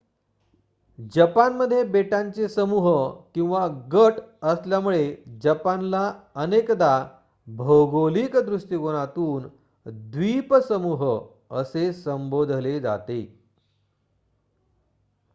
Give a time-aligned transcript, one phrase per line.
[0.99, 4.19] "जपानमध्ये बेटांचे समूह/गट
[4.41, 5.03] असल्यामुळे
[5.43, 6.01] जपानला
[6.35, 6.93] अनेकदा
[7.47, 9.47] भौगोलिक दृष्टिकोनातून
[9.85, 11.05] "द्विपसमूह"
[11.51, 13.21] असे संबोधले जाते.